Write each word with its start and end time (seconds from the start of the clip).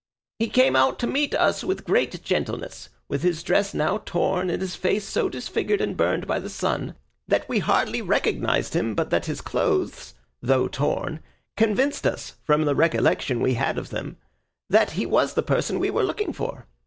He 0.39 0.47
came 0.49 0.75
out 0.75 0.97
to 0.97 1.05
meet 1.05 1.35
us 1.35 1.63
with 1.63 1.83
great 1.85 2.23
gentleness, 2.23 2.89
with 3.07 3.21
his 3.21 3.43
dress 3.43 3.71
now 3.71 4.01
torn 4.03 4.49
and 4.49 4.59
his 4.59 4.75
face 4.75 5.07
so 5.07 5.29
disfigured 5.29 5.79
and 5.79 5.95
burned 5.95 6.25
by 6.25 6.39
the 6.39 6.49
sun, 6.49 6.95
that 7.27 7.47
we 7.47 7.59
hardly 7.59 8.01
recognised 8.01 8.73
him 8.75 8.95
but 8.95 9.11
that 9.11 9.27
his 9.27 9.41
clothes, 9.41 10.15
though 10.41 10.67
torn, 10.67 11.19
convinced 11.55 12.07
us, 12.07 12.37
from 12.43 12.65
the 12.65 12.73
recollection 12.73 13.41
we 13.41 13.53
had 13.53 13.77
of 13.77 13.91
them, 13.91 14.17
that 14.71 14.93
he 14.93 15.05
was 15.05 15.35
the 15.35 15.43
person 15.43 15.77
we 15.77 15.91
were 15.91 16.01
looking 16.03 16.33
for. 16.33 16.65